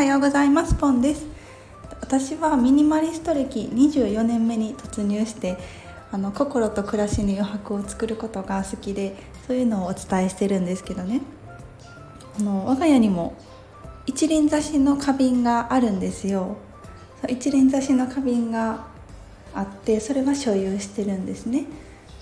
[0.00, 0.76] はようございます。
[0.76, 1.26] ポンです。
[2.00, 5.58] 私はミニマリスト歴24年目に突入して
[6.10, 9.14] あの心と暮らしに余白を作ることが好きで
[9.46, 11.20] そういうのをお伝えしてるんですけどね。
[12.38, 13.36] あの我が家にも
[14.06, 16.56] 一輪挿しの花瓶があるんですよ。
[17.28, 18.86] 一輪挿しの花瓶が
[19.54, 21.66] あってそれは所有してるんですね。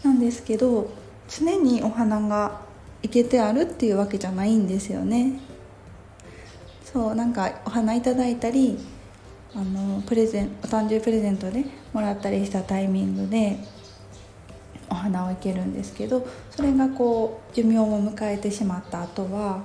[0.03, 0.91] なんですけど
[1.29, 2.61] 常にお花が
[3.05, 5.39] いけてあるっていうわけじゃないんですよね。
[6.93, 8.79] そうなんかお花いただいたり
[9.55, 13.59] あのプレゼンお誕生日プレゼントでもらったりしたタイミングで
[14.89, 19.63] お花を生けるんですけどそれがこう寿命を迎えてしまった後は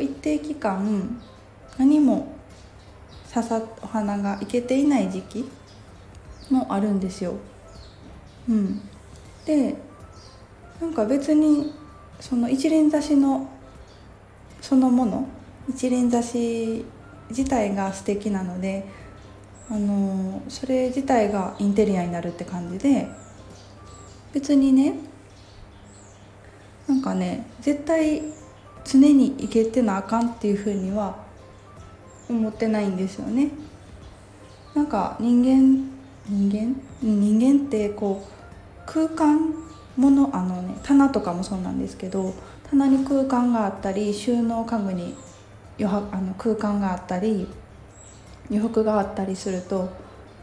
[0.00, 1.20] 一定期間
[1.78, 2.34] 何も
[3.32, 5.48] 刺さお花がいけていない時期
[6.50, 7.34] もあるんですよ。
[8.48, 8.80] うん、
[9.44, 9.76] で
[10.80, 11.72] なんか別に
[12.20, 13.48] その一輪挿しの
[14.60, 15.28] そのもの
[15.68, 16.84] 一輪挿し
[17.30, 18.86] 自体が素敵なので
[19.68, 23.08] あのそれ自体がインテリアになるって感じで
[24.32, 24.94] 別にね
[26.86, 28.22] なんかね絶対
[28.84, 31.16] 常にいけてなあかんっていうふうには
[32.28, 33.50] 思ってないんですよね。
[34.74, 35.90] なんか人間
[36.28, 36.76] 人間？
[37.02, 38.32] 人間ってこう
[38.86, 39.54] 空間
[39.96, 42.34] ものあのね棚とかもそうなんですけど
[42.70, 45.14] 棚に空間があったり収納家具に
[45.78, 47.48] 余白あの空間があったり
[48.50, 49.90] 余白があったりすると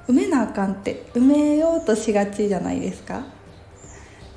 [0.08, 3.24] 埋めなあかんって埋めようとしがちじゃないですか。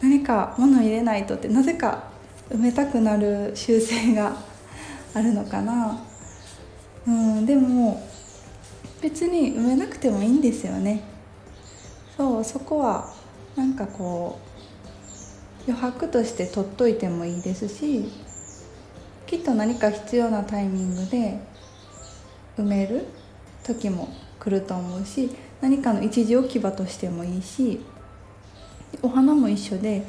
[0.00, 2.04] 何か物入れないとってなぜか
[2.50, 4.36] 埋めたくなる習性が
[5.14, 5.98] あるのかな。
[7.06, 8.02] うんでも
[9.00, 11.02] 別に埋めなくてもいいんですよね。
[12.16, 13.12] そうそこは
[13.56, 14.38] なんかこ
[15.66, 18.10] う余白として取っといてもいいですし
[19.26, 21.38] きっと何か必要なタイミングで
[22.58, 23.06] 埋める
[23.64, 24.08] 時も
[24.38, 25.30] 来ると思うし
[25.60, 27.80] 何かの一時置き場としてもいいし
[29.02, 30.04] お花も一緒で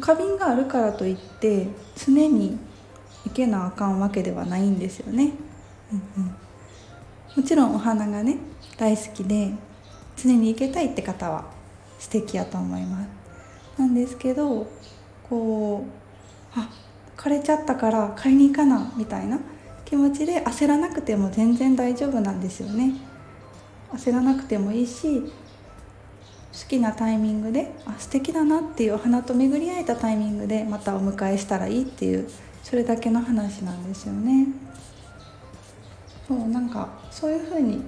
[0.00, 2.58] 花瓶があるからといって常に
[3.24, 5.32] 行けなあかんわけではないんですよね、
[5.92, 6.34] うんうん、
[7.36, 8.38] もちろんお花がね
[8.78, 9.52] 大好きで
[10.16, 11.44] 常に行けたいって方は
[11.98, 13.08] 素敵やと思います。
[13.78, 14.66] なんですけど
[15.28, 16.68] こうあ
[17.16, 19.38] 枯れちゃったから買いに行かなみたいな
[19.84, 22.94] 気持ちで焦らなくても全然大丈夫なんですよね。
[23.92, 32.28] 焦らなくてもいいし好きなタイミングであ素敵だなっていうお花と巡り合えたタイミングでまたお迎えしたらいいっていう
[32.62, 34.48] それだけの話なんですよね。
[36.26, 37.82] そうなんかそういうふうに、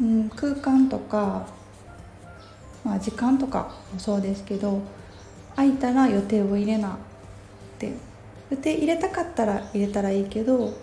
[0.00, 1.46] うん、空間とか、
[2.84, 4.80] まあ、時間とかもそうですけど
[5.54, 6.96] 空いたら予定を入れなっ
[7.78, 7.92] て
[8.50, 10.74] 予定入れたかったら入れたらいいけど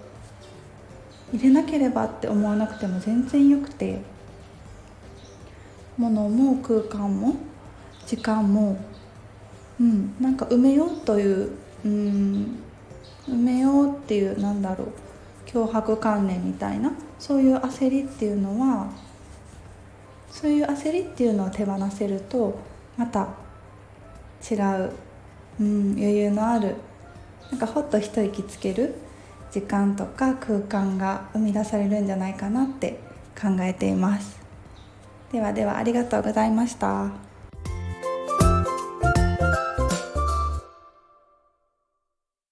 [1.34, 4.02] 入れなければって思わなくても全然よくて
[5.98, 7.36] 物も空間も
[8.06, 8.78] 時間も
[9.80, 11.52] うんなんか埋めようという
[11.86, 12.60] うん
[13.28, 14.88] 埋めようっていうなんだろう
[15.50, 18.92] 脅迫観念みたいなそういう焦りっていうのは
[20.30, 22.60] そういう焦りっていうのを手放せると
[22.98, 23.30] また
[24.50, 24.92] 違う、
[25.62, 26.76] うん、余裕のある
[27.52, 28.96] なんかほっと一息つける
[29.52, 33.00] 時間とか空間が生み出されるんじゃないかなって
[33.40, 34.40] 考えています
[35.32, 37.33] ではではありがとうございました。